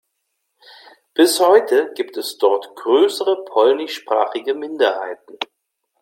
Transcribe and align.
Bis 1.13 1.39
heute 1.39 1.91
gibt 1.93 2.17
es 2.17 2.39
dort 2.39 2.75
größere 2.75 3.45
polnischsprachige 3.45 4.55
Minderheiten. 4.55 5.37